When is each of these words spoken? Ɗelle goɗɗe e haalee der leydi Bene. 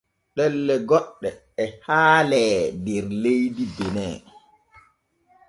Ɗelle 0.35 0.75
goɗɗe 0.89 1.29
e 1.63 1.65
haalee 1.85 2.57
der 2.83 3.05
leydi 3.21 3.63
Bene. 3.75 4.05